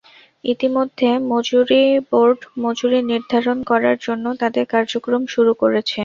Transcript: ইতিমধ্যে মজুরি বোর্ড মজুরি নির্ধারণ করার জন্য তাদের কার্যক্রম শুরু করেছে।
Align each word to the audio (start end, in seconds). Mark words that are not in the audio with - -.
ইতিমধ্যে 0.43 1.09
মজুরি 1.31 1.81
বোর্ড 2.09 2.39
মজুরি 2.63 2.99
নির্ধারণ 3.11 3.57
করার 3.69 3.97
জন্য 4.05 4.25
তাদের 4.41 4.65
কার্যক্রম 4.73 5.21
শুরু 5.33 5.51
করেছে। 5.61 5.99